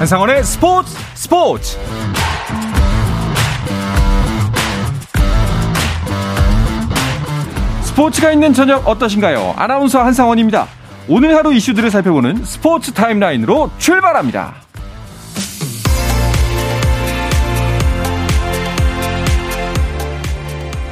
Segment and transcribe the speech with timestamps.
[0.00, 1.76] 한상원의 스포츠 스포츠
[7.82, 9.52] 스포츠가 있는 저녁 어떠신가요?
[9.58, 10.66] 아나운서 한상원입니다.
[11.06, 14.54] 오늘 하루 이슈들을 살펴보는 스포츠 타임라인으로 출발합니다.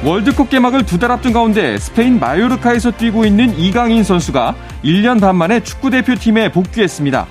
[0.03, 5.61] 월드컵 개막을 두 달 앞둔 가운데 스페인 마요르카에서 뛰고 있는 이강인 선수가 1년 반 만에
[5.61, 7.25] 축구대표팀에 복귀했습니다.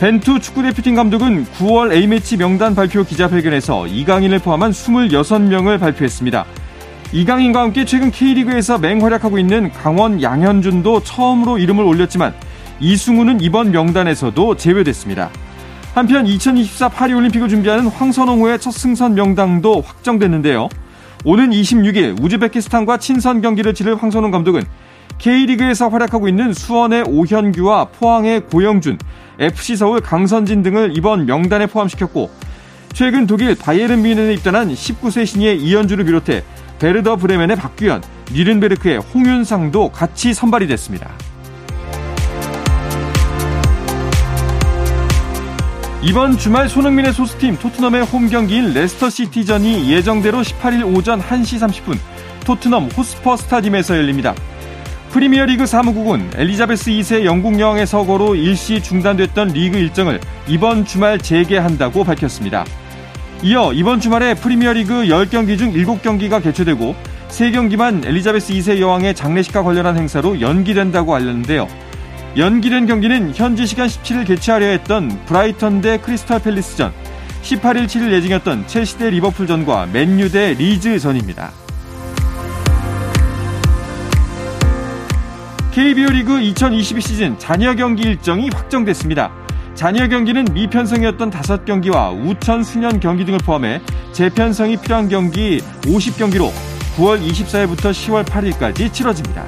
[0.00, 6.46] 벤투 축구대표팀 감독은 9월 A매치 명단 발표 기자회견에서 이강인을 포함한 26명을 발표했습니다.
[7.12, 12.32] 이강인과 함께 최근 K리그에서 맹활약하고 있는 강원 양현준도 처음으로 이름을 올렸지만
[12.80, 15.28] 이승우는 이번 명단에서도 제외됐습니다.
[15.92, 20.70] 한편 2024 파리올림픽을 준비하는 황선홍호의 첫 승선 명당도 확정됐는데요.
[21.26, 24.62] 오는 26일 우즈베키스탄과 친선 경기를 치를 황선홍 감독은
[25.18, 28.96] K리그에서 활약하고 있는 수원의 오현규와 포항의 고영준,
[29.40, 32.30] FC 서울 강성진 등을 이번 명단에 포함시켰고
[32.92, 36.44] 최근 독일 바이에른 뮌헨에 입단한 19세 신예 이현주를 비롯해
[36.78, 41.10] 베르더 브레멘의 박규현, 뉘른베르크의 홍윤상도 같이 선발이 됐습니다.
[46.02, 51.98] 이번 주말 손흥민의 소속팀 토트넘의 홈 경기인 레스터 시티전이 예정대로 18일 오전 1시 30분
[52.44, 54.34] 토트넘 홋스퍼 스타디움에서 열립니다.
[55.10, 62.64] 프리미어리그 사무국은 엘리자베스 2세 영국 여왕의 서거로 일시 중단됐던 리그 일정을 이번 주말 재개한다고 밝혔습니다.
[63.42, 66.94] 이어 이번 주말에 프리미어리그 10경기 중 7경기가 개최되고
[67.28, 71.66] 3경기만 엘리자베스 2세 여왕의 장례식과 관련한 행사로 연기된다고 알렸는데요.
[72.36, 76.92] 연기된 경기는 현지 시간 17일 개최하려 했던 브라이턴 대 크리스탈 팰리스전,
[77.42, 81.50] 18일 7일 예정이었던 첼시 대 리버풀전과 맨유 대 리즈전입니다.
[85.80, 89.32] KBO 리그 2022 시즌 잔여 경기 일정이 확정됐습니다.
[89.72, 93.80] 잔여 경기는 미편성이었던 5경기와 우천 수년 경기 등을 포함해
[94.12, 96.50] 재편성이 필요한 경기 50경기로
[96.98, 99.46] 9월 24일부터 10월 8일까지 치러집니다.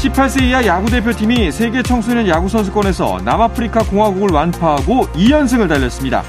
[0.00, 6.22] 18세 이하 야구 대표팀이 세계 청소년 야구 선수권에서 남아프리카 공화국을 완파하고 2연승을 달렸습니다.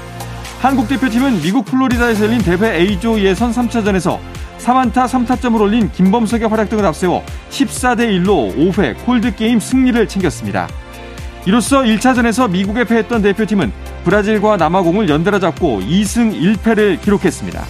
[0.60, 6.84] 한국 대표팀은 미국 플로리다에서 열린 대회 A조 예선 3차전에서 3안타 3타점을 올린 김범석의 활약 등을
[6.86, 10.68] 앞세워 14대 1로 5회 콜드게임 승리를 챙겼습니다.
[11.46, 13.72] 이로써 1차전에서 미국에 패했던 대표팀은
[14.04, 17.64] 브라질과 남아공을 연달아 잡고 2승 1패를 기록했습니다.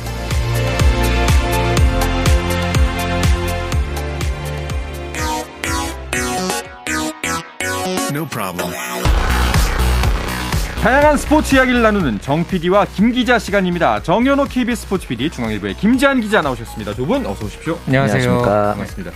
[10.83, 14.01] 다양한 스포츠 이야기를 나누는 정 PD와 김 기자 시간입니다.
[14.03, 16.95] 정현호 KBS 스포츠 PD, 중앙일보의 김지한 기자 나오셨습니다.
[16.95, 17.77] 두 분 어서 오십시오.
[17.87, 18.43] 안녕하세요.
[18.43, 19.11] 반갑습니다.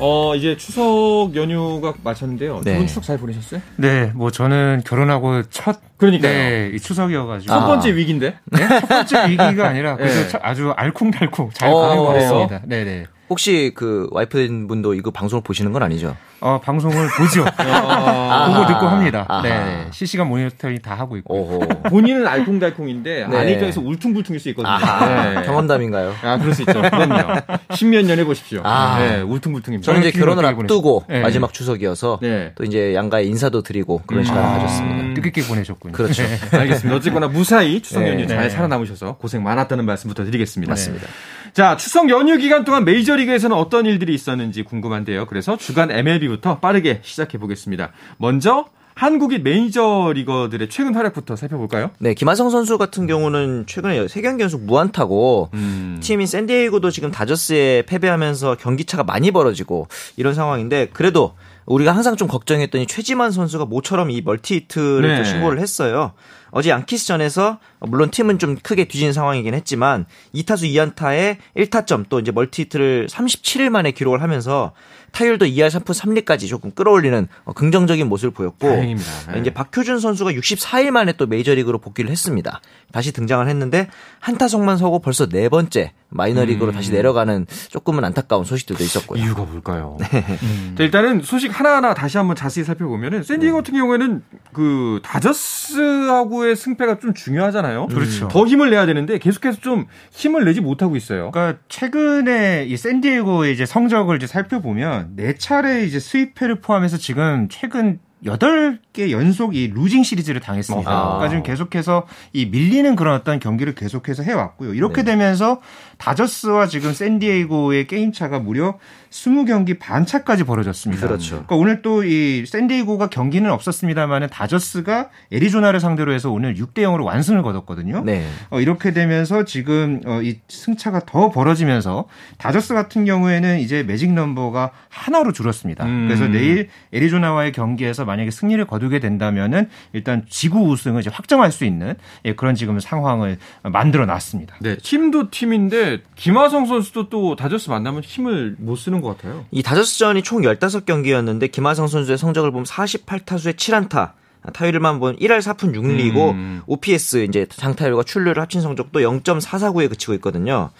[0.00, 2.62] 어, 이제 추석 연휴가 마쳤는데요.
[2.64, 2.72] 네.
[2.72, 3.60] 두분 추석 잘 보내셨어요?
[3.76, 7.94] 네, 뭐 저는 결혼하고 첫 그러니까 네, 추석이어가지고 첫 번째 아.
[7.94, 8.34] 위기인데?
[8.46, 10.38] 네, 첫 번째 위기가 아니라 그래서 네.
[10.42, 12.60] 아주 알콩달콩 잘 어, 보내고 왔습니다.
[12.64, 13.04] 네, 네.
[13.30, 16.16] 혹시 그 와이프 분도 이거 방송을 보시는 건 아니죠?
[16.40, 17.42] 어, 방송을 보죠.
[17.42, 17.46] 어,
[18.52, 19.24] 보고 듣고 합니다.
[19.28, 19.42] 아하.
[19.42, 19.86] 네.
[19.92, 21.34] 실시간 모니터링 다 하고 있고.
[21.34, 21.58] 오호.
[21.88, 23.36] 본인은 알콩달콩인데 네.
[23.36, 24.76] 아내 입장에서 울퉁불퉁일 수 있거든요.
[24.78, 25.42] 네.
[25.46, 26.14] 경험담인가요?
[26.22, 26.82] 아, 그럴 수 있죠.
[26.82, 27.40] 그럼요.
[27.74, 28.60] 십몇 년 해보십시오.
[28.62, 28.98] 아.
[28.98, 29.90] 네, 울퉁불퉁입니다.
[29.90, 31.22] 저는 이제 결혼을 앞두고 네.
[31.22, 32.52] 마지막 추석이어서 네.
[32.56, 34.24] 또 이제 양가의 인사도 드리고 그런 음.
[34.24, 35.00] 시간을 가졌습니다.
[35.00, 35.14] 음.
[35.14, 35.92] 뜻깊게 보내셨군요.
[35.92, 36.22] 그렇죠.
[36.24, 36.58] 네.
[36.58, 36.94] 알겠습니다.
[36.94, 40.70] 어쨌거나 무사히 추석 연휴 잘 살아남으셔서 고생 많았다는 말씀부터 드리겠습니다.
[40.70, 41.06] 맞습니다.
[41.54, 45.26] 자, 추석 연휴 기간 동안 메이저리그에서는 어떤 일들이 있었는지 궁금한데요.
[45.26, 47.92] 그래서 주간 MLB부터 빠르게 시작해 보겠습니다.
[48.18, 48.64] 먼저
[48.96, 51.92] 한국인 메이저리거들의 최근 활약부터 살펴볼까요?
[52.00, 56.00] 네, 김하성 선수 같은 경우는 최근에 3경기 연속 무안타고 음.
[56.02, 59.86] 팀인 샌디에이고도 지금 다저스에 패배하면서 경기차가 많이 벌어지고
[60.16, 61.34] 이런 상황인데 그래도
[61.66, 65.18] 우리가 항상 좀 걱정했더니 최지만 선수가 모처럼 이 멀티 히트를 네.
[65.18, 66.12] 또 신고를 했어요.
[66.56, 70.06] 어제 양키스전에서 물론 팀은 좀 크게 뒤진 상황이긴 했지만
[70.36, 74.72] 2타수 2안타에 1타점 또 이제 멀티히트를 37일 만에 기록을 하면서
[75.10, 79.32] 타율도 2할 3푼 3리까지 조금 끌어올리는 어, 긍정적인 모습을 보였고 다행입니다.
[79.32, 79.40] 네.
[79.40, 82.60] 이제 박효준 선수가 64일 만에 또 메이저리그로 복귀를 했습니다.
[82.92, 83.88] 다시 등장을 했는데
[84.20, 86.74] 한 타석만 서고 벌써 네 번째 마이너리그로 음.
[86.74, 89.22] 다시 내려가는 조금은 안타까운 소식들도 있었고요.
[89.22, 89.96] 이유가 뭘까요?
[90.02, 90.24] 네.
[90.42, 90.76] 음.
[90.78, 93.52] 일단은 소식 하나하나 다시 한번 자세히 살펴보면은 샌디에 네.
[93.52, 94.22] 같은 경우에는
[94.52, 97.86] 그 다저스하고 의 승패가 좀 중요하잖아요.
[97.88, 98.28] 그렇죠.
[98.28, 101.30] 더 힘을 내야 되는데 계속해서 좀 힘을 내지 못하고 있어요.
[101.30, 107.98] 그러니까 최근에 이 샌디에고의 이제 성적을 이제 살펴보면 네 차례 이제 수입회를 포함해서 지금 최근
[108.24, 110.90] 8개 연속 이 루징 시리즈를 당했습니다.
[110.90, 111.04] 아.
[111.04, 114.74] 그러니까 지금 계속해서 이 밀리는 그런 어떤 경기를 계속해서 해왔고요.
[114.74, 115.12] 이렇게 네.
[115.12, 115.60] 되면서
[115.98, 118.78] 다저스와 지금 샌디에이고의 게임 차가 무려
[119.14, 121.06] 20경기 반차까지 벌어졌습니다.
[121.06, 121.44] 그렇죠.
[121.46, 127.42] 그러니까 오늘 또 이 샌디에이고가 경기는 없었습니다만은 다저스가 애리조나를 상대로 해서 오늘 6대 0으로 완승을
[127.42, 128.02] 거뒀거든요.
[128.04, 128.26] 네.
[128.50, 132.06] 어, 이렇게 되면서 지금 어, 이 승차가 더 벌어지면서
[132.38, 135.84] 다저스 같은 경우에는 이제 매직 넘버가 하나로 줄었습니다.
[135.84, 136.06] 음.
[136.06, 141.94] 그래서 내일 애리조나와의 경기에서 만약에 승리를 거두게 된다면은 일단 지구 우승을 이제 확정할 수 있는
[142.24, 144.56] 예, 그런 지금 상황을 만들어 놨습니다.
[144.60, 144.76] 네.
[144.76, 149.46] 팀도 팀인데 김하성 선수도 또 다저스 만나면 힘을 못 쓰는 것 같아요.
[149.50, 154.12] 이 다저스전이 총 15경기였는데 김하성 선수의 성적을 보면 48타수에 7안타
[154.52, 156.62] 타율만 보면 1할 4푼 6리고 음.
[156.66, 160.70] OPS 이제 장타율과 출루를 합친 성적도 0.449에 그치고 있거든요.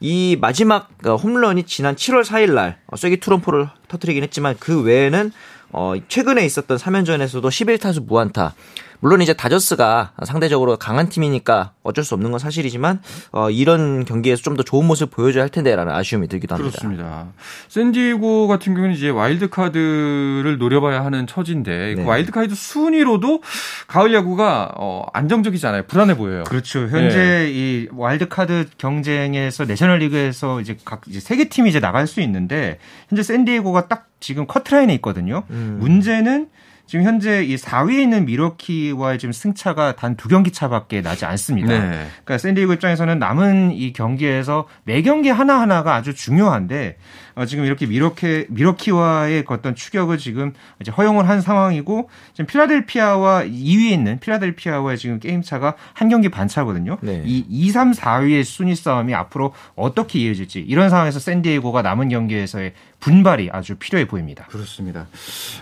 [0.00, 5.30] 이 마지막 어, 홈런이 지난 7월 4일 날 어, 쐐기 투런포를 터트리긴 했지만 그 외에는
[5.74, 8.54] 어 최근에 있었던 3연전에서도 11타수 무안타
[9.02, 13.00] 물론 이제 다저스가 상대적으로 강한 팀이니까 어쩔 수 없는 건 사실이지만
[13.32, 16.70] 어, 이런 경기에서 좀 더 좋은 모습 을 보여줘야 할 텐데라는 아쉬움이 들기도 합니다.
[16.78, 17.26] 그렇습니다.
[17.68, 22.04] 샌디에고 같은 경우는 이제 와일드 카드를 노려봐야 하는 처지인데 그 네.
[22.04, 23.42] 그 와일드 카드 순위로도
[23.88, 25.84] 가을 야구가 어, 안정적이잖아요.
[25.88, 26.44] 불안해 보여요.
[26.44, 26.80] 그렇죠.
[26.80, 27.50] 현재 네.
[27.50, 32.78] 이 와일드 카드 경쟁에서 내셔널리그에서 이제 각 이제 세개 팀이 이제 나갈 수 있는데
[33.08, 35.42] 현재 샌디에고가 딱 지금 커트라인에 있거든요.
[35.50, 35.78] 음.
[35.80, 36.48] 문제는
[36.86, 41.68] 지금 현재 이 4위에 있는 밀워키와의 지금 승차가 단 두 경기 차밖에 나지 않습니다.
[41.68, 42.06] 네.
[42.24, 46.96] 그러니까 샌디에고 입장에서는 남은 이 경기에서 매 경기 하나 하나가 아주 중요한데
[47.34, 53.90] 어, 지금 이렇게 밀워키 밀워키와의 어떤 추격을 지금 이제 허용을 한 상황이고 지금 필라델피아와 2위에
[53.90, 56.98] 있는 필라델피아와의 지금 게임 차가 한 경기 반 차거든요.
[57.00, 57.22] 네.
[57.24, 63.50] 이 2, 3, 4위의 순위 싸움이 앞으로 어떻게 이어질지 이런 상황에서 샌디에고가 남은 경기에서의 분발이
[63.52, 64.46] 아주 필요해 보입니다.
[64.46, 65.08] 그렇습니다.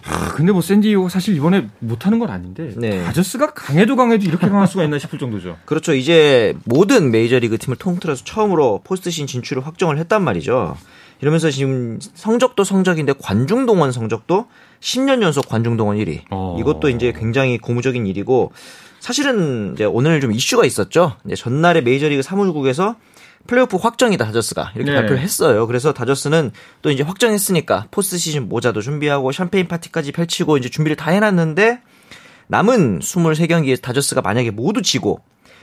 [0.07, 3.03] 아, 근데 뭐 샌디에고가 사실 이번에 못하는 건 아닌데 네.
[3.03, 5.57] 다저스가 강해도 강해도 이렇게 강할 수가 있나 싶을 정도죠.
[5.65, 5.95] 그렇죠.
[5.95, 10.77] 이제 모든 메이저리그 팀을 통틀어서 처음으로 포스트시즌 진출을 확정을 했단 말이죠.
[11.21, 14.47] 이러면서 지금 성적도 성적인데 관중 동원 성적도
[14.81, 16.23] 10년 연속 관중 동원 1위.
[16.31, 16.57] 어.
[16.59, 18.53] 이것도 이제 굉장히 고무적인 일이고
[19.01, 21.17] 사실은 이제 오늘 좀 이슈가 있었죠.
[21.27, 22.97] 이제 전날에 메이저리그 사무국에서
[23.47, 24.97] 플레이오프 확정이다 다저스가 이렇게 네.
[24.97, 25.67] 발표를 했어요.
[25.67, 26.53] 그래서 다저스는
[26.83, 31.81] 또 이제 확정했으니까 포스트 시즌 모자도 준비하고 샴페인 파티까지 펼치고 이제 준비를 다 해놨는데
[32.49, 35.21] 남은 23경기에 다저스가 만약에 모두 지고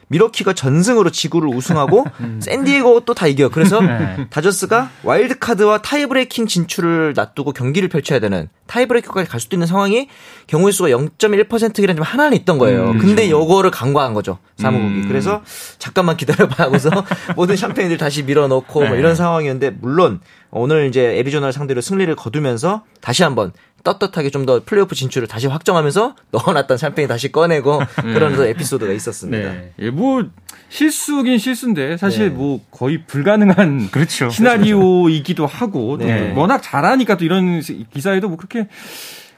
[0.10, 2.40] 밀워키가 전승으로 지구를 우승하고 음.
[2.42, 3.50] 샌디에고 또 다 이겨.
[3.50, 4.28] 그래서 네.
[4.30, 10.08] 다저스가 와일드카드와 타이브레이킹 진출을 놔두고 경기를 펼쳐야 되는 타이브레이커까지 갈 수도 있는 상황이
[10.48, 12.92] 경우의 수가 0.1%이라는 좀 하나는 있던 거예요.
[12.92, 13.32] 음, 근데 그렇죠.
[13.32, 14.38] 요거를 간과한 거죠.
[14.58, 15.02] 사무국이.
[15.02, 15.06] 음.
[15.08, 15.42] 그래서
[15.80, 16.90] 잠깐만 기다려봐 하고서
[17.36, 18.90] 모든 샴페인들 다시 밀어넣고 뭐 네.
[18.90, 20.20] 뭐 이런 상황이었는데 물론
[20.52, 23.52] 오늘 이제 애리조나를 상대로 승리를 거두면서 다시 한번
[23.88, 28.02] 떳떳하게 좀 더 플레이오프 진출을 다시 확정하면서 넣어놨던 샴페인 다시 꺼내고 네.
[28.14, 29.52] 그런 에피소드가 있었습니다.
[29.52, 29.74] 네.
[29.80, 30.26] 예, 뭐
[30.70, 32.36] 실수긴 실수인데 사실 네.
[32.36, 34.30] 뭐 거의 불가능한 그렇죠.
[34.30, 36.34] 시나리오이기도 하고 네.
[36.36, 37.62] 워낙 잘하니까 또 이런
[37.94, 38.68] 기사에도 뭐 그렇게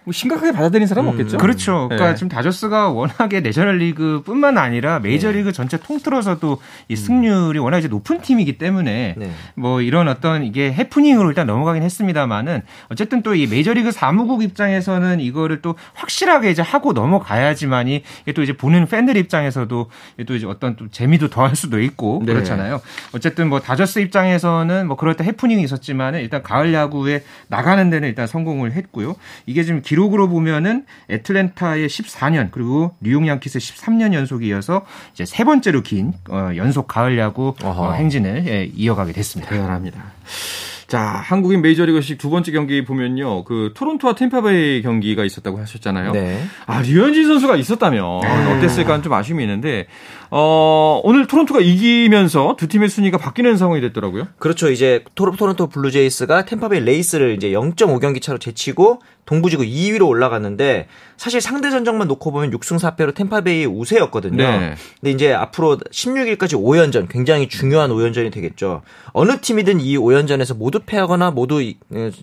[0.10, 1.38] 뭐 심각하게 받아들인 사람 은 음, 없겠죠.
[1.38, 1.88] 그렇죠.
[1.88, 2.16] 그러니까 네.
[2.16, 6.96] 지금 다저스가 워낙에 내셔널리그뿐만 아니라 메이저리그 전체 통틀어서도 이 음.
[6.96, 9.32] 승률이 워낙 이제 높은 팀이기 때문에 네.
[9.56, 15.62] 뭐 이런 어떤 이게 해프닝으로 일단 넘어가긴 했습니다만은 어쨌든 또 이 메이저리그 사무국 입장에서는 이거를
[15.62, 18.04] 또 확실하게 이제 하고 넘어가야지만이
[18.36, 19.90] 또 이제 보는 팬들 입장에서도
[20.28, 22.34] 또 이제 어떤 또 재미도 더할 수도 있고 네.
[22.34, 22.82] 그렇잖아요.
[23.14, 28.28] 어쨌든 뭐 다저스 입장에서는 뭐 그럴 때 해프닝이 있었지만은 일단 가을 야구에 나가는 데는 일단
[28.28, 29.16] 성공을 했고요.
[29.46, 35.44] 이게 지금 기록 으로 보면은 애틀랜타의 14년 그리고 뉴욕 양키스의 13년 연속이 이어서 이제 세
[35.44, 39.52] 번째로 긴 어, 연속 가을 야구 어, 행진을 예, 이어가게 됐습니다.
[39.52, 40.04] 대단합니다.
[40.90, 43.44] 자, 한국인 메이저리거 소식 두 번째 경기 보면요.
[43.44, 46.14] 그 토론토와 탬파베이 경기가 있었다고 하셨잖아요.
[46.14, 46.44] 네.
[46.66, 48.56] 아, 류현진 선수가 있었다면 네.
[48.58, 49.86] 어땠을까 좀 아쉬움이 있는데
[50.32, 54.28] 어, 오늘 토론토가 이기면서 두 팀의 순위가 바뀌는 상황이 됐더라고요.
[54.38, 54.70] 그렇죠.
[54.70, 62.08] 이제 토론토 블루제이스가 탬파베이 레이스를 이제 0.5경기 차로 제치고 동부지구 2위로 올라갔는데 사실 상대 전적만
[62.08, 64.38] 놓고 보면 6승 4패로 템파베이 우세였거든요.
[64.38, 64.76] 네.
[65.00, 68.82] 근데 이제 앞으로 16일까지 5연전 굉장히 중요한 5연전이 되겠죠.
[69.14, 71.62] 어느 팀이든 이 5연전에서 모두 패하거나 모두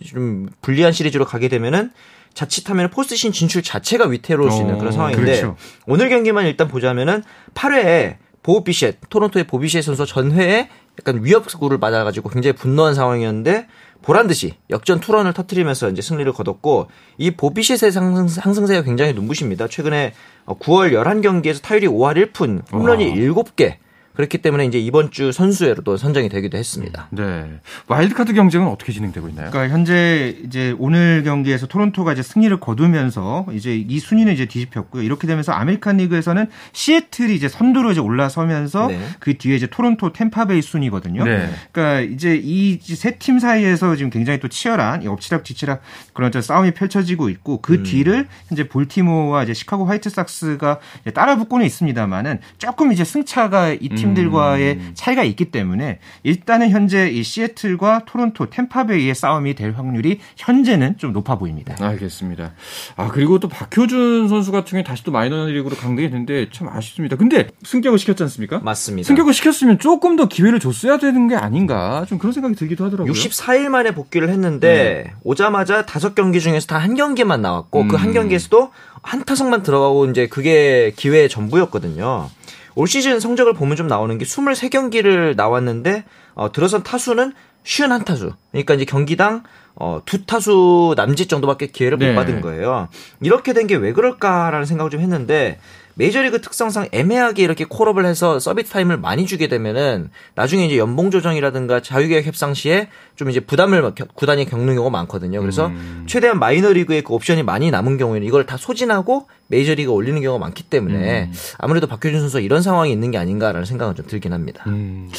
[0.04, 1.90] 좀 불리한 시리즈로 가게 되면은
[2.36, 5.56] 자칫하면 포스트신 진출 자체가 위태로울 수 있는 그런 어, 상황인데 그렇죠.
[5.86, 7.24] 오늘 경기만 일단 보자면은
[7.54, 10.68] 8회에 보비셋 토론토의 보비셋 선수 전회에
[11.00, 13.66] 약간 위협구를 맞아가지고 굉장히 분노한 상황이었는데
[14.02, 19.66] 보란 듯이 역전 투런을 터트리면서 이제 승리를 거뒀고 이 보 비셋의 상승세가 굉장히 눈부십니다.
[19.66, 20.12] 최근에
[20.46, 23.14] 9월 11경기에서 타율이 5할 1푼, 홈런이 와.
[23.14, 23.78] 7개,
[24.16, 27.08] 그렇기 때문에 이제 이번 주 선수로도 선정이 되기도 했습니다.
[27.10, 27.50] 네.
[27.86, 29.50] 와일드카드 경쟁은 어떻게 진행되고 있나요?
[29.50, 35.02] 그러니까 현재 이제 오늘 경기에서 토론토가 이제 승리를 거두면서 이제 이 순위는 이제 뒤집혔고요.
[35.02, 39.00] 이렇게 되면서 아메리칸 리그에서는 시애틀이 이제 선두로 이제 올라서면서 네.
[39.20, 41.24] 그 뒤에 이제 토론토 탬파베이 순이거든요.
[41.24, 41.50] 네.
[41.72, 45.80] 그러니까 이제 이 세 팀 사이에서 지금 굉장히 또 치열한 엎치락 뒤치락
[46.12, 47.82] 그런 싸움이 펼쳐지고 있고 그 음.
[47.82, 50.80] 뒤를 현재 볼티모어와 이제 시카고 화이트삭스가
[51.14, 54.90] 따라붙고는 있습니다만은 조금 이제 승차가 이팀 들과의 음.
[54.94, 61.36] 차이가 있기 때문에 일단은 현재 이 시애틀과 토론토 템파베이의 싸움이 될 확률이 현재는 좀 높아
[61.38, 61.76] 보입니다.
[61.80, 62.52] 알겠습니다.
[62.96, 67.16] 아 그리고 또 박효준 선수 같은 경우에 다시 또 마이너리그로 강등했는데 참 아쉽습니다.
[67.16, 68.58] 근데 승격을 시켰지 않습니까?
[68.60, 69.06] 맞습니다.
[69.06, 73.12] 승격을 시켰으면 조금 더 기회를 줬어야 되는 게 아닌가 좀 그런 생각이 들기도 하더라고요.
[73.12, 75.12] 64일 만에 복귀를 했는데 네.
[75.24, 77.88] 오자마자 다섯 경기 중에서 단한 경기만 나왔고 음.
[77.88, 78.70] 그한 경기에서도
[79.02, 82.28] 한 타석만 들어가고 이제 그게 기회의 전부였거든요.
[82.76, 86.04] 올 시즌 성적을 보면 좀 나오는 게 23경기를 나왔는데
[86.34, 87.32] 어, 들어선 타수는
[87.64, 88.34] 51타수.
[88.52, 89.42] 그러니까 이제 경기당
[89.74, 92.10] 어, 두 타수 남짓 정도밖에 기회를 네.
[92.10, 92.88] 못 받은 거예요.
[93.20, 95.58] 이렇게 된 게 왜 그럴까라는 생각을 좀 했는데
[95.94, 101.80] 메이저리그 특성상 애매하게 이렇게 콜업을 해서 서비스 타임을 많이 주게 되면은 나중에 이제 연봉 조정이라든가
[101.80, 105.40] 자유계약 협상 시에 좀 이제 부담을 구단이 겪는 경우가 많거든요.
[105.40, 106.04] 그래서 음.
[106.06, 111.24] 최대한 마이너리그의 그 옵션이 많이 남은 경우에는 이걸 다 소진하고 메이저리그 올리는 경우가 많기 때문에
[111.24, 111.32] 음.
[111.58, 114.64] 아무래도 박효준 선수가 이런 상황이 있는 게 아닌가라는 생각은 좀 들긴 합니다.
[114.66, 115.10] 음.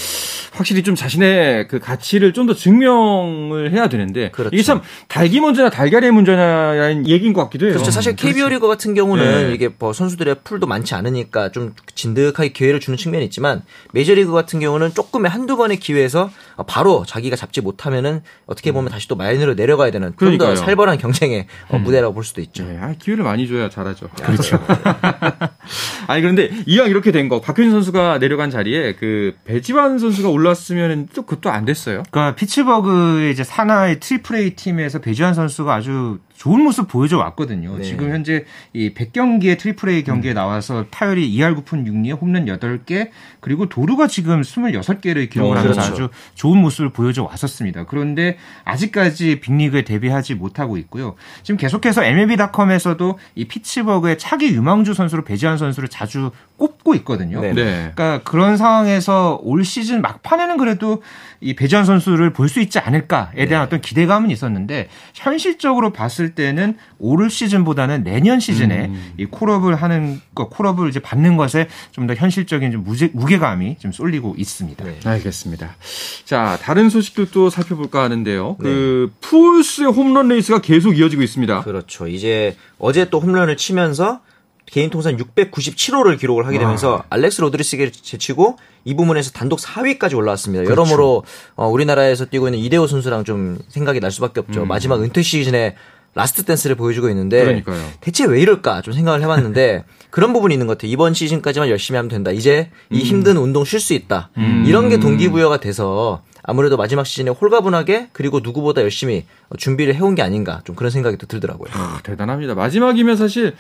[0.58, 4.56] 확실히 좀 자신의 그 가치를 좀 더 증명을 해야 되는데 그렇죠.
[4.56, 7.74] 이게 참 달기 먼저냐 달걀의 문제냐라는 얘기인 것 같기도 해요.
[7.74, 7.92] 그렇죠.
[7.92, 8.50] 사실 KBO 그렇죠.
[8.56, 9.54] 리그 같은 경우는 네.
[9.54, 14.94] 이게 뭐 선수들의 풀도 많지 않으니까 좀 진득하게 기회를 주는 측면이 있지만 메이저리그 같은 경우는
[14.94, 16.30] 조금의 한두 번의 기회에서
[16.64, 18.92] 바로 자기가 잡지 못하면은 어떻게 보면 음.
[18.92, 21.84] 다시 또 마이너로 내려가야 되는 좀 더 살벌한 경쟁의 어, 음.
[21.84, 22.64] 무대라고 볼 수도 있죠.
[22.66, 22.78] 네.
[22.82, 24.08] 아, 기회를 많이 줘야 잘하죠.
[24.10, 24.60] 그렇죠.
[26.08, 31.24] 아니 그런데 이왕 이렇게 된 거 박효준 선수가 내려간 자리에 그 배지환 선수가 올랐으면 또
[31.24, 32.04] 그것도 안 됐어요.
[32.10, 37.77] 그러니까 피츠버그의 이제 산하의 triple A 팀에서 배지환 선수가 아주 좋은 모습 보여줘 왔거든요.
[37.77, 37.84] 네.
[37.84, 40.36] 지금 현재 이 100경기의 triple A 경기에 음.
[40.36, 45.94] 나와서 타율이 2할 9푼 6리에 홈런 8개 그리고 도루가 지금 26개를 기록을 어, 하면서 그렇죠.
[45.94, 47.86] 아주 좋은 모습을 보여줘 왔었습니다.
[47.86, 51.15] 그런데 아직까지 big league에 데뷔하지 못하고 있고요.
[51.41, 57.40] 지금 계속해서 MLB.com에서도 이 피츠버그의 차기 유망주 선수로 배지환 선수를 자주 꼽고 있거든요.
[57.42, 57.54] 네.
[57.54, 57.92] 네.
[57.94, 61.04] 그러니까 그런 상황에서 올 시즌 막판에는 그래도
[61.40, 63.68] 이 배지환 선수를 볼 수 있지 않을까에 대한 네.
[63.68, 69.14] 어떤 기대감은 있었는데 현실적으로 봤을 때는 올 시즌보다는 내년 시즌에 음.
[69.18, 73.92] 이 call-up을 하는 거 call-up을 이제 받는 것에 좀 더 현실적인 좀 무게, 무게감이 좀
[73.92, 74.84] 쏠리고 있습니다.
[74.84, 75.00] 네.
[75.04, 75.76] 알겠습니다.
[76.24, 78.56] 자 다른 소식들도 살펴볼까 하는데요.
[78.60, 78.64] 네.
[78.64, 81.64] 그 푸홀스의 홈런 레이스가 계속 이어지고 있습니다.
[81.64, 82.08] 그렇죠.
[82.08, 84.22] 이제 어제 또 홈런을 치면서
[84.70, 87.04] 개인 통산 697호를 기록을 하게 되면서 와.
[87.10, 90.64] 알렉스 로드리게스를 제치고 이 부문에서 단독 4위까지 올라왔습니다.
[90.64, 90.82] 그렇죠.
[90.82, 91.24] 여러모로
[91.56, 94.64] 어, 우리나라에서 뛰고 있는 이대호 선수랑 좀 생각이 날 수밖에 없죠.
[94.64, 94.68] 음.
[94.68, 95.76] 마지막 은퇴 시즌에
[96.16, 97.80] last dance를 보여주고 있는데 그러니까요.
[98.02, 100.92] 대체 왜 이럴까 좀 생각을 해봤는데 그런 부분이 있는 것 같아요.
[100.92, 102.32] 이번 시즌까지만 열심히 하면 된다.
[102.32, 103.06] 이제 이 음.
[103.06, 104.32] 힘든 운동 쉴 수 있다.
[104.38, 104.64] 음.
[104.68, 109.26] 이런 게 동기부여가 돼서 아무래도 마지막 시즌에 홀가분하게 그리고 누구보다 열심히
[109.58, 111.70] 준비를 해온 게 아닌가 좀 그런 생각이 또 들더라고요.
[111.74, 112.56] 아, 대단합니다.
[112.56, 113.54] 마지막이면 사실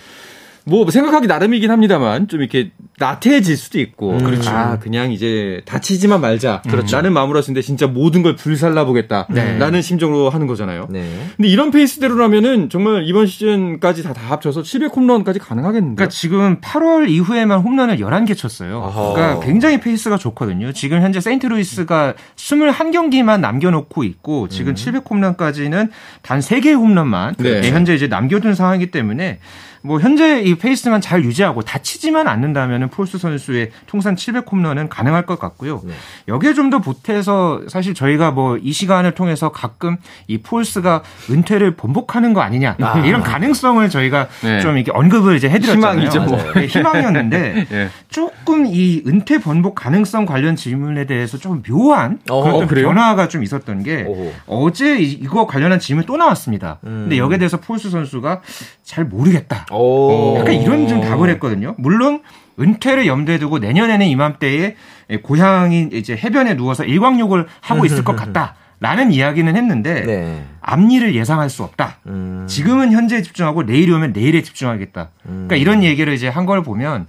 [0.67, 4.49] 뭐 생각하기 나름이긴 합니다만 좀 이렇게 나태해질 수도 있고 음, 그렇죠.
[4.49, 6.97] 아 그냥 이제 다치지만 말자 그렇죠.
[6.97, 9.57] 라는 마음으로 하시는데 진짜 모든 걸 불살라 보겠다 네.
[9.57, 10.87] 라는 심정으로 하는 거잖아요.
[10.89, 11.09] 네.
[11.37, 15.95] 근데 이런 페이스대로라면은 정말 이번 시즌까지 다, 다 합쳐서 700 홈런까지 가능하겠는데.
[15.95, 18.83] 그러니까 지금 8월 이후에만 홈런을 11개 쳤어요.
[18.83, 19.13] 아하.
[19.13, 20.73] 그러니까 굉장히 페이스가 좋거든요.
[20.73, 24.75] 지금 현재 세인트루이스가 21경기만 남겨놓고 있고 지금 음.
[24.75, 25.91] 700 홈런까지는
[26.23, 27.71] 단 3개의 홈런만 네.
[27.71, 29.39] 현재 이제 남겨둔 상황이기 때문에
[29.87, 35.39] 뭐 현재 이 페이스만 잘 유지하고 다치지만 않는다면은 푸홀스 선수의 통산 700 홈런은 가능할 것
[35.39, 35.81] 같고요.
[35.85, 35.93] 네.
[36.27, 39.95] 여기에 좀 더 보태서 사실 저희가 뭐 이 시간을 통해서 가끔
[40.27, 42.99] 이 푸홀스가 은퇴를 번복하는 거 아니냐 아.
[43.05, 44.59] 이런 가능성을 저희가 네.
[44.59, 46.09] 좀 이렇게 언급을 이제 해드렸잖아요.
[46.09, 46.21] 희망이죠.
[46.23, 46.53] 뭐.
[46.53, 47.89] 네, 희망이었는데 네.
[48.17, 53.83] 조금 이 은퇴 번복 가능성 관련 질문에 대해서 좀 묘한 어, 그런 변화가 좀 있었던
[53.83, 54.31] 게 오.
[54.47, 56.79] 어제 이거 관련한 질문 또 나왔습니다.
[56.85, 57.01] 음.
[57.03, 58.41] 근데 여기에 대해서 푸홀스 선수가
[58.83, 59.67] 잘 모르겠다.
[59.71, 60.35] 오.
[60.39, 61.75] 약간 이런 좀 답을 했거든요.
[61.77, 62.23] 물론
[62.59, 64.75] 은퇴를 염두에 두고 내년에는 이맘때에
[65.21, 68.55] 고향인 이제 해변에 누워서 일광욕을 하고 있을 것 같다.
[68.79, 70.43] 라는 이야기는 했는데 네.
[70.61, 71.97] 앞일을 예상할 수 없다.
[72.07, 72.45] 음.
[72.47, 75.09] 지금은 현재에 집중하고 내일이 오면 내일에 집중하겠다.
[75.27, 75.45] 음.
[75.47, 77.05] 그러니까 이런 얘기를 이제 한 걸 보면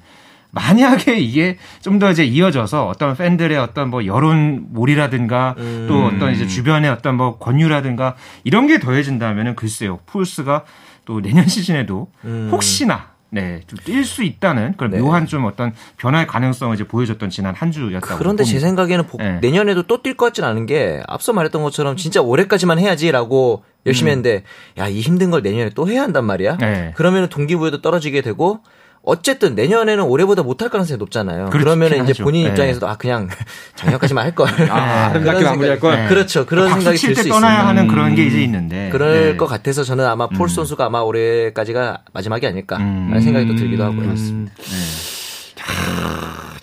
[0.50, 5.86] 만약에 이게 좀 더 이제 이어져서 어떤 팬들의 어떤 뭐 여론 몰이라든가 음.
[5.88, 8.14] 또 어떤 이제 주변의 어떤 뭐 권유라든가
[8.44, 9.98] 이런 게 더해진다면은 글쎄요.
[10.06, 10.64] 폴스가
[11.04, 12.48] 또 내년 시즌에도 음.
[12.52, 15.00] 혹시나 네, 좀 뛸 수 있다는 그런 네.
[15.00, 18.16] 묘한 좀 어떤 변화의 가능성을 이제 보여줬던 지난 한 주였다고.
[18.16, 18.44] 그런데.
[18.44, 19.38] 제 생각에는 복, 네.
[19.42, 24.18] 내년에도 또 뛸 것 같지는 않은 게 앞서 말했던 것처럼 진짜 올해까지만 해야지라고 열심히 음.
[24.18, 24.44] 했는데
[24.78, 26.56] 야 이 힘든 걸 내년에 또 해야 한단 말이야.
[26.58, 26.92] 네.
[26.96, 28.60] 그러면 동기부여도 떨어지게 되고
[29.08, 31.48] 어쨌든 내년에는 올해보다 못할 가능성이 높잖아요.
[31.50, 32.50] 그러면 이제 본인 네.
[32.50, 33.28] 입장에서도 아 그냥
[33.74, 34.48] 작년까지만 할 걸.
[34.70, 35.96] 아, 아름답게 마무리할 걸.
[35.96, 36.08] 네.
[36.08, 36.44] 그렇죠.
[36.44, 37.32] 그런 생각이 들 수 있어요.
[37.32, 37.88] 떠나야 하는 음.
[37.88, 38.90] 그런 게 이제 있는데.
[38.92, 39.36] 그럴 네.
[39.38, 40.48] 것 같아서 저는 아마 폴 음.
[40.48, 43.20] 선수가 아마 올해까지가 마지막이 아닐까라는 음.
[43.20, 44.10] 생각이 또 들기도 하고요.
[44.10, 44.48] 음.
[44.58, 44.64] 네.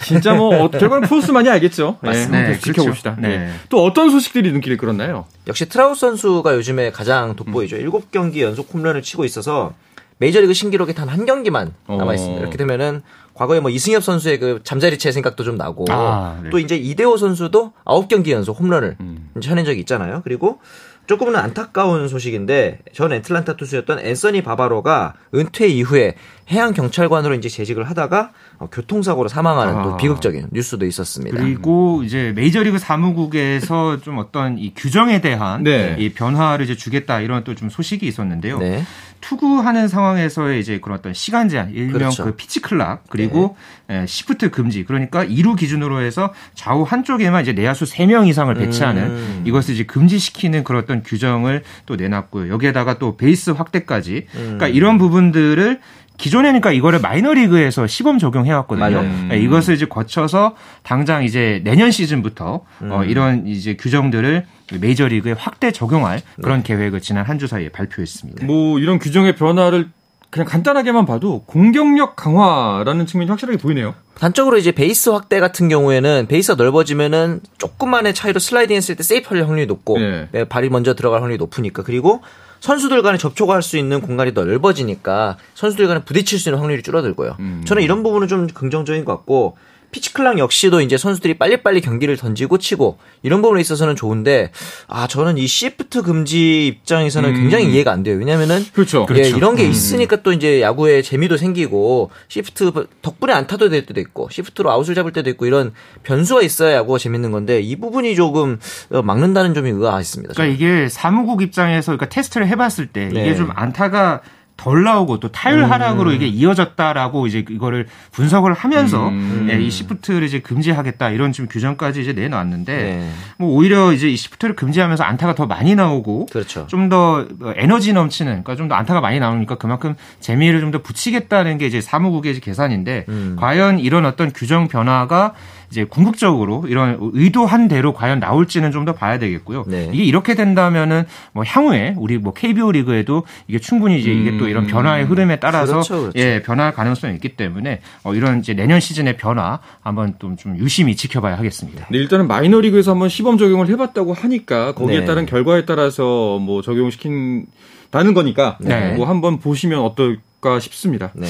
[0.04, 1.98] 진짜 뭐 어, 결과는 푸홀스만이 알겠죠.
[2.04, 2.42] 네, 맞습니다.
[2.44, 3.16] 네, 네, 지켜봅시다.
[3.16, 3.28] 그렇죠.
[3.38, 3.50] 네.
[3.70, 5.26] 또 어떤 소식들이 눈길을 끌었나요?
[5.48, 7.78] 역시 트라웃 선수가 요즘에 가장 돋보이죠.
[7.78, 7.90] 음.
[7.90, 9.74] 7경기 연속 홈런을 치고 있어서
[10.18, 12.42] 메이저리그 신기록에 단 한 경기만 남아 있습니다.
[12.42, 13.02] 이렇게 되면은
[13.34, 16.50] 과거에 뭐 이승엽 선수의 그 잠자리채 생각도 좀 나고 아, 네.
[16.50, 19.30] 또 이제 이대호 선수도 9경기 연속 홈런을 음.
[19.42, 20.22] 쳐낸 적이 있잖아요.
[20.24, 20.60] 그리고
[21.08, 26.16] 조금은 안타까운 소식인데 전 애틀란타 투수였던 앤서니 바르바로가 은퇴 이후에
[26.50, 29.84] 해양 경찰관으로 이제 재직을 하다가 어, 교통사고로 사망하는 아.
[29.84, 31.38] 또 비극적인 뉴스도 있었습니다.
[31.38, 35.96] 그리고 이제 메이저리그 사무국에서 좀 어떤 이 규정에 대한 네.
[36.00, 38.58] 이 변화를 이제 주겠다 이런 또 좀 소식이 있었는데요.
[38.60, 38.84] 네.
[39.26, 42.26] 투구하는 상황에서의 이제 그런 어떤 시간 제한, 일명 그렇죠.
[42.26, 44.02] 그 pitch clock 그리고 네.
[44.02, 44.86] 예, shift 금지.
[44.86, 49.44] 그러니까 2루 기준으로 해서 좌우 한쪽에만 이제 내야수 3명 이상을 배치하는 음.
[49.46, 52.54] 이것을 이제 금지시키는 그런 어떤 규정을 또 내놨고요.
[52.54, 54.28] 여기에다가 또 베이스 확대까지.
[54.36, 54.42] 음.
[54.42, 55.80] 그러니까 이런 부분들을
[56.18, 59.00] 기존에니까 그러니까 이거를 마이너리그에서 시범 적용해 왔거든요.
[59.00, 59.30] 음.
[59.34, 62.92] 이것을 이제 거쳐서 당장 이제 내년 시즌부터 어, 음.
[62.92, 66.64] 어, 이런 이제 규정들을 메이저리그에 확대 적용할 그런 네.
[66.64, 68.46] 계획을 지난 한 주 사이에 발표했습니다.
[68.46, 69.90] 뭐 이런 규정의 변화를
[70.30, 73.94] 그냥 간단하게만 봐도 공격력 강화라는 측면이 확실하게 보이네요.
[74.18, 79.66] 단적으로 이제 베이스 확대 같은 경우에는 베이스가 넓어지면은 조금만의 차이로 슬라이딩 했을 때 세이프할 확률이
[79.68, 80.30] 높고 네.
[80.50, 82.22] 발이 먼저 들어갈 확률이 높으니까 그리고
[82.62, 87.36] 선수들 간에 접촉할 수 있는 공간이 넓어지니까 선수들 간에 부딪힐 수 있는 확률이 줄어들고요.
[87.40, 87.64] 음.
[87.66, 89.58] 저는 이런 부분은 좀 긍정적인 것 같고
[89.96, 94.52] pitch clock 역시도 이제 선수들이 빨리빨리 경기를 던지고 치고 이런 부분에 있어서는 좋은데
[94.88, 97.36] 아 저는 이 shift 금지 입장에서는 음.
[97.36, 98.18] 굉장히 이해가 안 돼요.
[98.18, 99.04] 왜냐면은 그렇죠.
[99.10, 99.38] 예, 그렇죠.
[99.38, 99.72] 이런 게 음.
[99.72, 105.14] 있으니까 또 이제 야구에 재미도 생기고 shift 덕분에 안타도 될 때도 있고 shift로 아웃을 잡을
[105.14, 105.72] 때도 있고 이런
[106.04, 108.60] 변수가 있어야 야구가 재밌는 건데 이 부분이 조금
[108.90, 110.34] 막는다는 점이 의아했습니다.
[110.34, 113.22] 그러니까 이게 사무국 입장에서 그러니까 테스트를 해봤을 때 네.
[113.22, 114.22] 이게 좀 안타가
[114.58, 115.72] 덜 나오고 또 타율 음.
[115.72, 116.16] 하락으로 음.
[116.16, 119.48] 이게 이어졌다라고 이제 이거를 분석을 하면서 음.
[119.52, 123.10] 예, 이 시프트를 이제 금지하겠다 이런 좀 규정까지 이제 내놨는데 네.
[123.38, 126.68] 뭐 오히려 이제 이 시프트를 금지하면서 안타가 더 많이 나오고 그렇죠.
[126.68, 131.58] 좀 더 에너지 넘치는 그러니까 좀 더 안타가 많이 나오니까 그만큼 재미를 좀 더 붙이겠다는
[131.58, 133.36] 게 이제 사무국의 계산인데 음.
[133.40, 135.34] 과연 이런 어떤 규정 변화가
[135.72, 139.64] 이제 궁극적으로 이런 의도한 대로 과연 나올지는 좀 더 봐야 되겠고요.
[139.68, 139.90] 네.
[139.92, 144.66] 이게 이렇게 된다면은 뭐 향후에 우리 뭐 KBO 리그에도 이게 충분히 이제 이게 또 이런
[144.66, 144.68] 음.
[144.68, 146.20] 변화의 흐름에 따라서 그렇죠, 그렇죠.
[146.20, 150.96] 예 변화할 가능성이 있기 때문에 어 이런 이제 내년 시즌의 변화 한번 좀, 좀 유심히
[150.96, 151.88] 지켜봐야 하겠습니다.
[151.90, 155.06] 네, 일단은 마이너리그에서 한번 시범 적용을 해봤다고 하니까 거기에 네.
[155.06, 158.94] 따른 결과에 따라서 뭐 적용시킨다는 거니까 네.
[158.94, 161.12] 뭐 한번 보시면 어떨까 싶습니다.
[161.14, 161.28] 네.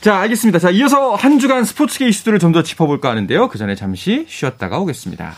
[0.00, 0.58] 자, 알겠습니다.
[0.58, 3.48] 자, 이어서 한 주간 스포츠계 이슈들을 좀 더 짚어볼까 하는데요.
[3.48, 5.34] 그 전에 잠시 쉬었다가 오겠습니다.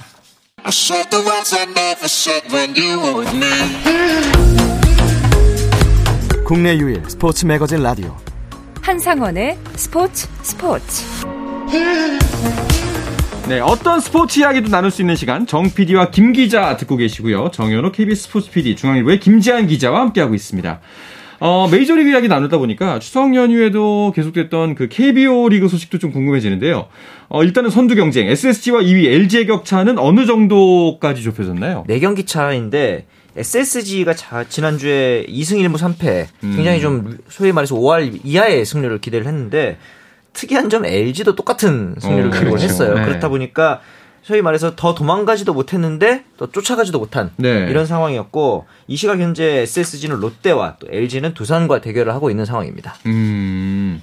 [6.46, 8.14] 국내 유일 스포츠 매거진 라디오
[8.80, 11.04] 한상원의 스포츠 스포츠
[13.48, 17.50] 네, 어떤 스포츠 이야기도 나눌 수 있는 시간 정 PD와 김 기자 듣고 계시고요.
[17.52, 20.80] 정현호 KBS 스포츠 PD 중앙일보의 김지한 기자와 함께하고 있습니다.
[21.40, 26.86] 어, 메이저리그 이야기 나누다 보니까 추석 연휴에도 계속됐던 그 KBO 리그 소식도 좀 궁금해지는데요.
[27.28, 31.86] 어, 일단은 선두 경쟁 SSG와 2위 LG의 격차는 어느 정도까지 좁혀졌나요?
[31.88, 33.06] 4경기 차인데
[33.36, 39.78] SSG가 자, 지난주에 2승 1무 3패 굉장히 좀 소위 말해서 5할 이하의 승률을 기대를 했는데
[40.32, 42.64] 특이한 점 LG도 똑같은 승률을 어, 기록을 그렇죠.
[42.64, 42.94] 했어요.
[42.94, 43.04] 네.
[43.04, 43.80] 그렇다 보니까
[44.22, 47.66] 소위 말해서 더 도망가지도 못했는데 또 쫓아가지도 못한 네.
[47.70, 52.96] 이런 상황이었고 이 시각 현재 SSG는 롯데와 또 LG는 두산과 대결을 하고 있는 상황입니다.
[53.06, 54.02] 음.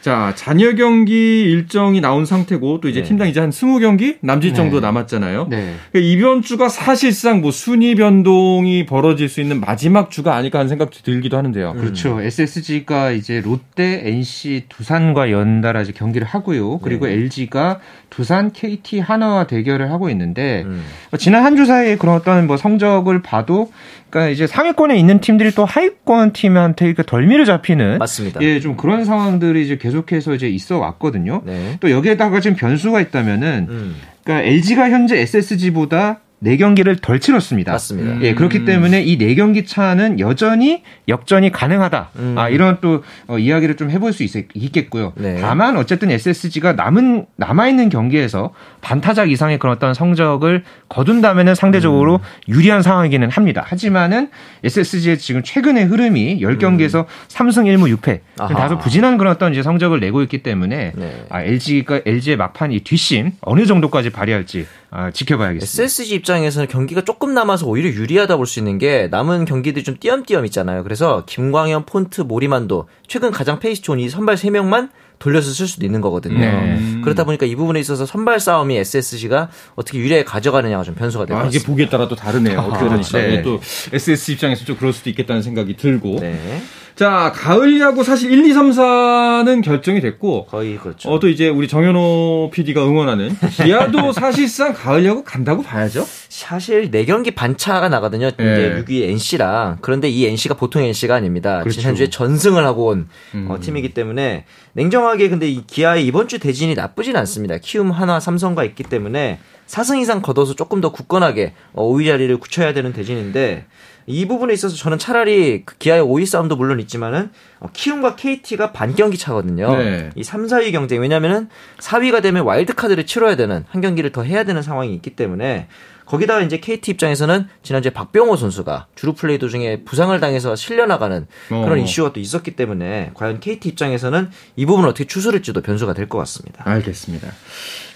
[0.00, 3.08] 자, 잔여 경기 일정이 나온 상태고 또 이제 네.
[3.08, 4.86] 팀당 이제 한 20경기 남짓 정도 네.
[4.86, 5.48] 남았잖아요.
[5.50, 5.74] 네.
[5.92, 11.00] 그러니까 이번 주가 사실상 뭐 순위 변동이 벌어질 수 있는 마지막 주가 아닐까 하는 생각도
[11.02, 11.72] 들기도 하는데요.
[11.72, 11.80] 음.
[11.80, 12.20] 그렇죠.
[12.22, 16.78] SSG가 이제 롯데, NC, 두산과 연달아 이제 경기를 하고요.
[16.78, 17.12] 그리고 네.
[17.12, 20.82] LG가 두산, KT, 하나와 대결을 하고 있는데 음.
[21.18, 23.72] 지난 한 주 사이에 그런 어떤 뭐 성적을 봐도
[24.10, 28.40] 그러니까 이제 상위권에 있는 팀들이 또 하위권 팀한테 덜 미를 잡히는 맞습니다.
[28.42, 31.42] 예, 좀 그런 상황들이 이제 계속해서 이제 있어 왔거든요.
[31.44, 31.76] 네.
[31.80, 33.96] 또 여기에다가 지금 변수가 있다면은 음.
[34.24, 37.72] 그러니까 LG가 현재 SSG보다 4경기를 덜 치렀습니다.
[37.72, 38.22] 맞습니다.
[38.22, 42.10] 예, 그렇기 때문에 이 4경기 차는 여전히 역전이 가능하다.
[42.16, 42.34] 음.
[42.38, 45.38] 아, 이런 또 어, 이야기를 좀 해볼 수 있, 겠고요 네.
[45.40, 52.20] 다만 어쨌든 SSG가 남은 남아 있는 경기에서 반타작 이상의 그런 어떤 성적을 거둔다면은 상대적으로 음.
[52.48, 53.64] 유리한 상황이기는 합니다.
[53.66, 54.28] 하지만은
[54.62, 57.08] SSG의 지금 최근의 흐름이 10경기에서 음.
[57.28, 58.20] 3승 1무 6패.
[58.54, 61.26] 다소 부진한 그런 어떤 이제 성적을 내고 있기 때문에 네.
[61.30, 65.82] 아, LG가 LG의 막판 이 뒷심 어느 정도까지 발휘할지 아, 지켜봐야겠습니다.
[65.84, 70.46] SSG 입장에서는 경기가 조금 남아서 오히려 유리하다 볼 수 있는 게 남은 경기들이 좀 띄엄띄엄
[70.46, 70.82] 있잖아요.
[70.82, 76.00] 그래서 김광현, 폰트, 모리만도 최근 가장 페이스 좋은 이 선발 3명만 돌려서 쓸 수도 있는
[76.00, 76.38] 거거든요.
[76.38, 77.00] 네.
[77.04, 81.38] 그렇다 보니까 이 부분에 있어서 선발 싸움이 SSG가 어떻게 유리하게 가져가느냐가 좀 변수가 될 것
[81.40, 81.58] 아, 같습니다.
[81.62, 82.58] 이게 보기에 따라 또 다르네요.
[82.60, 83.18] 어떻게 아, 되니까.
[83.18, 83.42] 네.
[83.42, 83.60] 또
[83.92, 86.18] SS 입장에서 좀 그럴 수도 있겠다는 생각이 들고.
[86.20, 86.62] 네.
[86.98, 91.08] 자, 가을 야구 사실 1, 2, 3, 4는 결정이 됐고 거의 그렇죠.
[91.08, 96.04] 어, 또 이제 우리 정현호 PD가 응원하는 기아도 사실상 가을 야구 간다고 봐야죠.
[96.28, 98.32] 사실 4경기 반차가 나거든요.
[98.32, 98.52] 네.
[98.52, 99.78] 이제 6위 NC랑.
[99.80, 101.60] 그런데 이 NC가 보통 NC가 아닙니다.
[101.60, 101.80] 그렇죠.
[101.80, 103.46] 지난주에 전승을 하고 온 음.
[103.48, 107.58] 어, 팀이기 때문에 냉정하게 근데 이 기아의 이번 주 대진이 나쁘진 않습니다.
[107.58, 112.72] 키움 하나 삼성과 있기 때문에 4승 이상 거둬서 조금 더 굳건하게 5위 어, 자리를 굳혀야
[112.72, 113.66] 되는 대진인데
[114.08, 119.18] 이 부분에 있어서 저는 차라리 그 기아의 5위 싸움도 물론 있지만은 어, 키움과 KT가 반경기
[119.18, 119.76] 차거든요.
[119.76, 120.10] 네.
[120.14, 124.44] 이 3, 4위 경쟁 왜냐면은 4위가 되면 와일드 카드를 치러야 되는 한 경기를 더 해야
[124.44, 125.68] 되는 상황이 있기 때문에
[126.08, 131.76] 거기다가 이제 KT 입장에서는 지난주에 박병호 선수가 주루 플레이 도중에 부상을 당해서 실려나가는 그런 어.
[131.76, 136.62] 이슈가 또 있었기 때문에 과연 KT 입장에서는 이 부분을 어떻게 추스릴지도 변수가 될 것 같습니다.
[136.66, 137.28] 알겠습니다.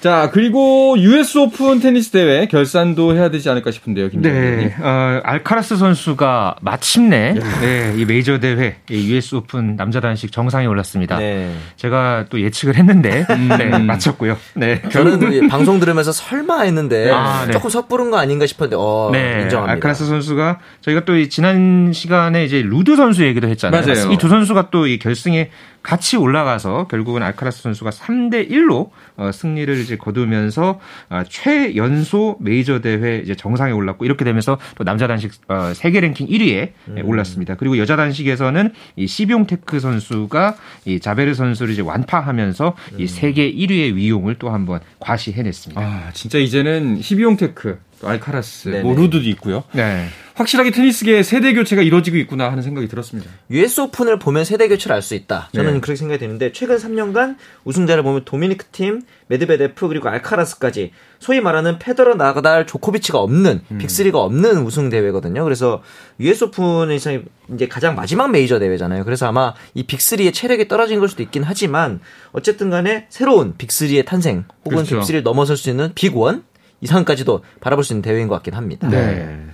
[0.02, 4.74] 자, 그리고 US 오픈 테니스 대회 결산도 해야 되지 않을까 싶은데요, 김대현 네.
[4.80, 11.18] 어, 알카라스 선수가 마침내 네, 이 메이저 대회 이 US 오픈 남자 단식 정상에 올랐습니다.
[11.18, 11.54] 네.
[11.76, 13.48] 제가 또 예측을 했는데 음.
[13.56, 14.36] 네, 맞췄고요.
[14.54, 14.82] 네.
[14.90, 17.52] 저는 방송 들으면서 설마 했는데 아, 네.
[17.52, 19.42] 조금 섣부른 거 아닌가 싶었는데 어, 네.
[19.42, 19.72] 인정합니다.
[19.74, 23.80] 알카라스 선수가 저희가 또 지난 시간에 이제 루드 선수 얘기도 했잖아요.
[24.12, 25.50] 이 두 선수가 또 이 결승에
[25.82, 30.78] 같이 올라가서 결국은 알카라스 선수가 3대 1로 어, 승리를 이제 거두면서
[31.10, 36.28] 어, 최연소 메이저 대회 이제 정상에 올랐고 이렇게 되면서 또 남자 단식 어, 세계 랭킹
[36.28, 37.02] 1위에 음.
[37.04, 37.56] 올랐습니다.
[37.56, 43.00] 그리고 여자 단식에서는 이 시비옹테크 선수가 이 자베르 선수를 이제 완파하면서 음.
[43.00, 45.80] 이 세계 1위의 위용을 또 한번 과시해냈습니다.
[45.80, 48.82] 아 진짜 이제는 시비옹테크 알카라스, 네네.
[48.82, 49.64] 뭐 루드도 있고요.
[49.72, 50.06] 네.
[50.34, 53.30] 확실하게 테니스계 세대 교체가 이루어지고 있구나 하는 생각이 들었습니다.
[53.50, 55.50] US 오픈을 보면 세대 교체를 알 수 있다.
[55.54, 55.80] 저는 네.
[55.80, 62.14] 그렇게 생각이 드는데 최근 3년간 우승자를 보면 도미니크 팀, 메드베데프 그리고 알카라스까지 소위 말하는 페더러
[62.14, 63.78] 나가달 조코비치가 없는 음.
[63.78, 65.44] 빅3가 없는 우승 대회거든요.
[65.44, 65.82] 그래서
[66.18, 69.04] US 오픈은 이제 가장 마지막 메이저 대회잖아요.
[69.04, 72.00] 그래서 아마 이 빅3의 체력이 떨어진 걸 수도 있긴 하지만
[72.32, 75.00] 어쨌든 간에 새로운 빅3의 탄생 혹은 그렇죠.
[75.00, 76.42] 빅3를 넘어설 수 있는 빅1
[76.82, 78.88] 이상까지도 바라볼 수 있는 대회인 것 같긴 합니다.
[78.88, 79.46] 네.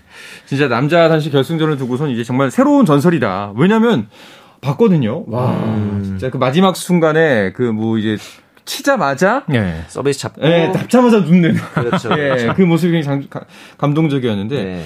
[0.47, 3.53] 진짜 남자 단식 결승전을 두고선 이제 정말 새로운 전설이다.
[3.57, 4.09] 왜냐면
[4.61, 5.25] 봤거든요.
[5.29, 6.01] 와, 음.
[6.05, 8.17] 진짜 그 마지막 순간에 그 뭐 이제
[8.65, 9.83] 치자마자 네.
[9.89, 12.55] 서비스 잡고 네, 잡자마자 눕는 그렇죠, 예, 그렇죠.
[12.55, 13.29] 그 모습이 굉장히
[13.79, 14.85] 감동적이었는데 네.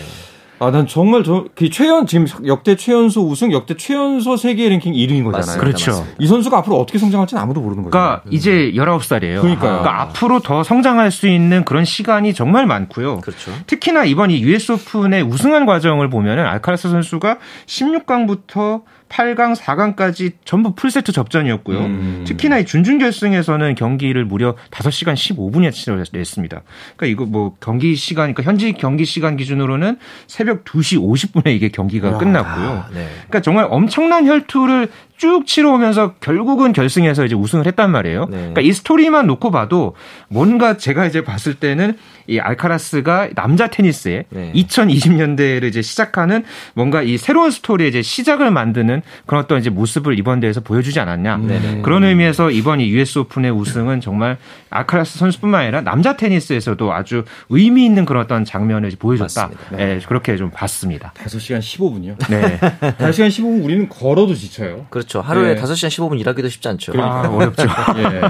[0.62, 5.24] 아, 난 정말 저, 그 최연, 지금 역대 최연소 우승, 역대 최연소 세계 랭킹 1위인
[5.24, 5.32] 거잖아요.
[5.32, 5.60] 맞습니다.
[5.60, 6.06] 그렇죠.
[6.20, 7.90] 이 선수가 앞으로 어떻게 성장할지는 아무도 모르는 거죠.
[7.90, 8.32] 그러니까 음.
[8.32, 9.40] 이제 19살이에요.
[9.40, 9.58] 그러니까요.
[9.58, 13.18] 그러니까 앞으로 더 성장할 수 있는 그런 시간이 정말 많고요.
[13.22, 13.50] 그렇죠.
[13.66, 21.12] 특히나 이번 이 US 오픈의 우승한 과정을 보면은 알카라스 선수가 16강부터 8강, 4강까지 전부 풀세트
[21.12, 21.78] 접전이었고요.
[21.78, 22.24] 음.
[22.26, 26.62] 특히나 이 준준 결승에서는 경기를 무려 5시간 15분에 치러냈습니다.
[26.96, 32.12] 그러니까 이거 뭐 경기 시간, 그러니까 현지 경기 시간 기준으로는 새벽 2시 50분에 이게 경기가
[32.12, 32.86] 와, 끝났고요.
[32.94, 33.06] 네.
[33.28, 34.88] 그러니까 정말 엄청난 혈투를
[35.22, 38.24] 쭉 치러오면서 결국은 결승에서 이제 우승을 했단 말이에요.
[38.24, 38.36] 네.
[38.38, 39.94] 그러니까 이 스토리만 놓고 봐도
[40.26, 44.52] 뭔가 제가 이제 봤을 때는 이 알카라스가 남자 테니스에 네.
[44.52, 46.42] 2020년대를 이제 시작하는
[46.74, 51.36] 뭔가 이 새로운 스토리의 이제 시작을 만드는 그런 어떤 이제 모습을 이번 대회에서 보여주지 않았냐.
[51.36, 51.82] 네.
[51.82, 54.38] 그런 의미에서 이번 이 US 오픈의 우승은 정말
[54.70, 59.50] 알카라스 선수뿐만 아니라 남자 테니스에서도 아주 의미 있는 그런 어떤 장면을 보여줬다.
[59.70, 60.00] 네.
[60.04, 61.12] 그렇게 좀 봤습니다.
[61.18, 62.28] 5시간 15분이요?
[62.28, 62.58] 네.
[62.98, 64.86] 5시간 15분 우리는 걸어도 지쳐요.
[64.90, 65.11] 그렇죠.
[65.12, 65.20] 그렇죠.
[65.20, 65.54] 하루에 예.
[65.56, 66.92] 5시간 15분 일하기도 쉽지 않죠.
[66.96, 67.62] 아, 어렵죠.
[67.98, 68.20] 예.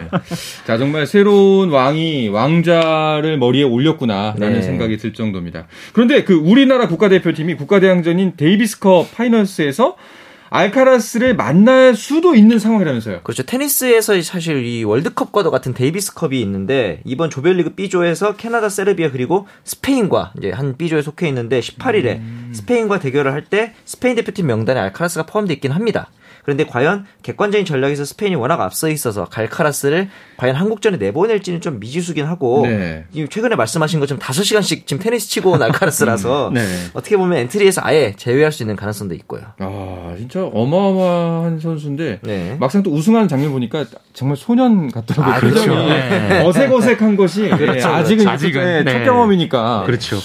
[0.67, 4.63] 자, 정말 새로운 왕이 왕좌를 머리에 올렸구나라는 네.
[4.63, 5.67] 생각이 들 정도입니다.
[5.93, 9.97] 그런데 그 우리나라 국가대표팀이 국가대항전인 데이비스컵 파이널스에서
[10.55, 13.21] 알카라스를 만날 수도 있는 상황이라면서요.
[13.23, 13.43] 그렇죠.
[13.43, 20.51] 테니스에서 사실 이 월드컵과도 같은 데이비스컵이 있는데 이번 조별리그 B조에서 캐나다, 세르비아 그리고 스페인과 이제
[20.51, 22.53] 한 B조에 속해 있는데 18일에 음.
[22.55, 26.11] 스페인과 대결을 할 때 스페인 대표팀 명단에 알카라스가 포함되어 있긴 합니다.
[26.43, 32.67] 그런데 과연 객관적인 전략에서 스페인이 워낙 앞서 있어서 갈카라스를 과연 한국전에 내보낼지는 좀 미지수긴 하고
[32.67, 33.05] 네.
[33.31, 36.63] 최근에 말씀하신 것처럼 5시간씩 지금 테니스 치고 온 알카라스라서 네.
[36.95, 39.43] 어떻게 보면 엔트리에서 아예 제외할 수 있는 가능성도 있고요.
[39.59, 42.57] 아 진짜 어마어마한 선수인데 네.
[42.59, 45.35] 막상 또 우승하는 장면 보니까 정말 소년 같더라고요.
[45.35, 45.75] 아, 그렇죠.
[45.75, 46.43] 네.
[46.45, 47.89] 어색어색한 것이 그렇죠.
[47.89, 49.85] 아직은, 아직은 첫 경험이니까.
[49.87, 50.19] 그렇죠.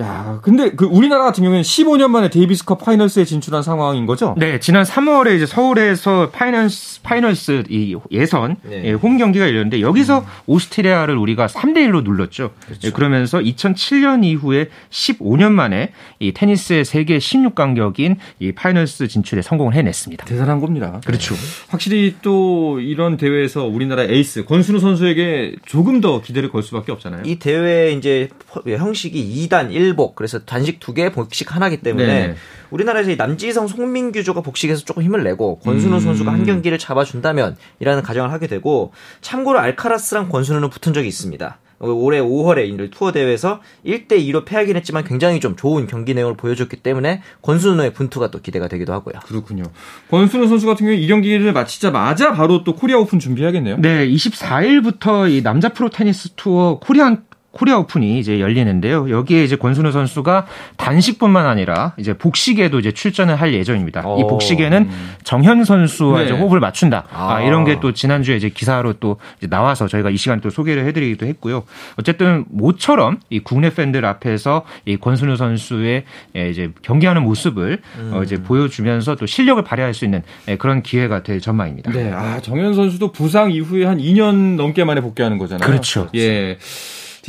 [0.00, 4.36] 야, 근데 그 우리나라 같은 경우에는 15년 만에 데이비스컵 파이널스에 진출한 상황인 거죠?
[4.38, 8.82] 네, 지난 3월에 이제 서울에서 파이널스 파이널스 이 예선 네.
[8.84, 10.24] 예, 홈 경기가 열렸는데 여기서 음.
[10.46, 12.50] 오스트리아를 우리가 3대 1로 눌렀죠.
[12.64, 12.86] 그렇죠.
[12.86, 20.26] 예, 그러면서 2007년 이후에 15년 만에 이 테니스의 세계 16강격인 이 파이널스 진출에 성공을 해냈습니다.
[20.26, 21.00] 대단한 겁니다.
[21.04, 21.34] 그렇죠.
[21.34, 21.40] 네.
[21.70, 27.22] 확실히 또 이런 대회에서 우리나라 에이스 권순우 선수에게 조금 더 기대를 걸 수밖에 없잖아요.
[27.24, 28.28] 이 대회 이제
[28.64, 32.34] 형식이 2단 1복 그래서 단식 두 개, 복식 하나기 때문에 네.
[32.70, 36.00] 우리나라에서 이 남지성, 송민규조가 복식에서 조금 힘을 내고 권순우 음.
[36.00, 41.58] 선수가 한 경기를 잡아준다면이라는 가정을 하게 되고 참고로 알카라스랑 권순우는 붙은 적이 있습니다.
[41.80, 47.22] 올해 5월에 투어 대회에서 1대 2로 패하긴 했지만 굉장히 좀 좋은 경기 내용을 보여줬기 때문에
[47.42, 49.20] 권순우의 분투가 또 기대가 되기도 하고요.
[49.24, 49.62] 그렇군요.
[50.10, 53.76] 권순우 선수 같은 경우에 이 경기를 마치자마자 바로 또 코리아 오픈 준비해야겠네요.
[53.78, 57.27] 네, 24일부터 이 남자 프로 테니스 투어 코리안
[57.58, 59.10] 코리아 오픈이 이제 열리는데요.
[59.10, 64.06] 여기에 이제 권순우 선수가 단식뿐만 아니라 이제 복식에도 이제 출전을 할 예정입니다.
[64.06, 64.20] 오.
[64.20, 65.10] 이 복식에는 음.
[65.24, 66.24] 정현 선수와 네.
[66.26, 67.04] 이제 호흡을 맞춘다.
[67.12, 67.34] 아.
[67.36, 70.84] 아, 이런 게 또 지난주에 이제 기사로 또 이제 나와서 저희가 이 시간 또 소개를
[70.86, 71.64] 해드리기도 했고요.
[71.96, 76.04] 어쨌든 모처럼 이 국내 팬들 앞에서 이 권순우 선수의
[76.36, 78.10] 예, 이제 경기하는 모습을 음.
[78.14, 81.92] 어 이제 보여주면서 또 실력을 발휘할 수 있는 예, 그런 기회가 될 전망입니다.
[81.92, 85.66] 네, 아 정현 선수도 부상 이후에 한 2년 넘게 만에 복귀하는 거잖아요.
[85.66, 86.08] 그렇죠.
[86.14, 86.58] 예.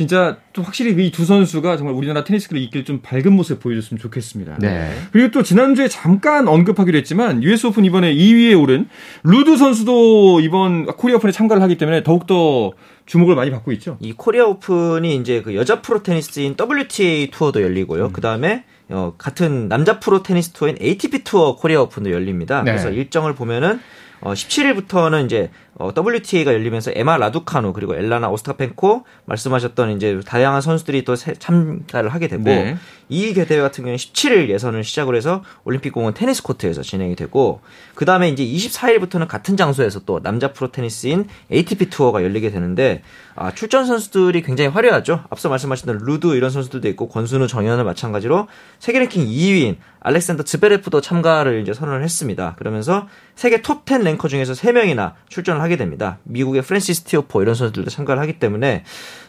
[0.00, 4.56] 진짜 또 확실히 이 두 선수가 정말 우리나라 테니스계를 이끌 좀 밝은 모습 보여줬으면 좋겠습니다.
[4.58, 4.90] 네.
[5.12, 8.88] 그리고 또 지난주에 잠깐 언급하기도 했지만 US 오픈 이번에 2위에 오른
[9.24, 12.72] 루드 선수도 이번 코리아 오픈에 참가를 하기 때문에 더욱더
[13.04, 13.98] 주목을 많이 받고 있죠.
[14.00, 18.06] 이 코리아 오픈이 이제 그 여자 프로 테니스인 WTA 투어도 열리고요.
[18.06, 18.12] 음.
[18.14, 22.62] 그 다음에 어, 같은 남자 프로 테니스 투어인 ATP 투어 코리아 오픈도 열립니다.
[22.62, 22.70] 네.
[22.70, 23.80] 그래서 일정을 보면은
[24.22, 31.04] 어, 17일부터는 이제 어, WTA가 열리면서 에마 라두카노 그리고 옐레나 오스타펜코 말씀하셨던 이제 다양한 선수들이
[31.04, 32.76] 또 참가를 하게 되고 네.
[33.08, 37.60] 이 대회 같은 경우는 17일 예선을 시작을 해서 올림픽 공원 테니스 코트에서 진행이 되고
[37.94, 43.02] 그 다음에 이제 24일부터는 같은 장소에서 또 남자 프로 테니스인 ATP 투어가 열리게 되는데
[43.34, 45.24] 아, 출전 선수들이 굉장히 화려하죠.
[45.30, 51.60] 앞서 말씀하셨던 루드 이런 선수들도 있고 권순우 정현은 마찬가지로 세계 랭킹 2위인 알렉산더 즈베레프도 참가를
[51.60, 52.54] 이제 선언을 했습니다.
[52.58, 56.18] 그러면서 세계 톱 10 랭커 중에서 3명이나 출전을 하게 됩니다.
[56.24, 58.84] 미국의 프랜시스 티오포 이런 선수들도 참가를 하기 때문에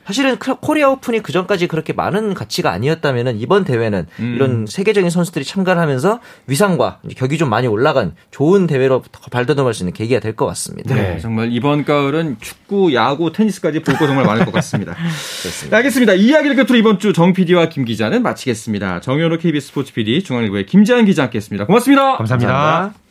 [0.06, 4.34] 사실은 코리아 오픈이 그 전까지 그렇게 많은 가치가 아니었다면은 이번 대회는 음.
[4.36, 9.94] 이런 세계적인 선수들이 참가를 하면서 위상과 격이 좀 많이 올라간 좋은 대회로 발돋움할 수 있는
[9.94, 10.96] 계기가 될 것 같습니다.
[10.96, 14.96] 네, 정말 이번 가을은 축구, 야구, 테니스까지 볼 거 정말 많을 것 같습니다.
[15.70, 16.14] 네, 알겠습니다.
[16.14, 19.02] 이야기를 끝으로 이번 주 정 PD와 김 기자는 마치겠습니다.
[19.02, 21.66] 정현호 KBS 스포츠 PD, 중앙일보의 김재환 기자 함께했습니다.
[21.68, 22.18] 고맙습니다.
[22.18, 22.54] 감사합니다.
[22.54, 23.11] 감사합니다.